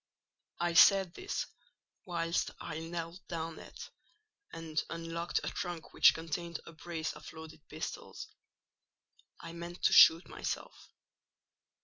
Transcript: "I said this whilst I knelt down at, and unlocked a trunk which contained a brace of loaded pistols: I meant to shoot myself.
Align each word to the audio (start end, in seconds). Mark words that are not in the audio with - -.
"I 0.59 0.73
said 0.73 1.13
this 1.13 1.45
whilst 2.05 2.49
I 2.59 2.79
knelt 2.79 3.19
down 3.27 3.59
at, 3.59 3.87
and 4.51 4.81
unlocked 4.89 5.41
a 5.43 5.47
trunk 5.49 5.93
which 5.93 6.15
contained 6.15 6.59
a 6.65 6.71
brace 6.73 7.13
of 7.13 7.31
loaded 7.33 7.61
pistols: 7.69 8.25
I 9.39 9.53
meant 9.53 9.83
to 9.83 9.93
shoot 9.93 10.27
myself. 10.27 10.87